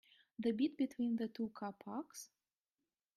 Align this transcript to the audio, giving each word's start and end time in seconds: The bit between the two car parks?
The 0.39 0.53
bit 0.53 0.77
between 0.77 1.17
the 1.17 1.27
two 1.27 1.49
car 1.49 1.73
parks? 1.73 2.31